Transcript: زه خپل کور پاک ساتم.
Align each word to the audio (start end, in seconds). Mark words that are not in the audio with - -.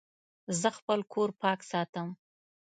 زه 0.59 0.69
خپل 0.77 0.99
کور 1.13 1.29
پاک 1.41 1.59
ساتم. 1.71 2.07